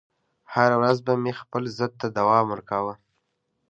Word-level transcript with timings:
هره 0.53 0.75
ورځ 0.81 0.97
به 1.05 1.13
مې 1.23 1.33
خپل 1.41 1.63
ضد 1.77 1.91
ته 2.01 2.07
دوام 2.17 2.45
ورکاوه 2.49 2.93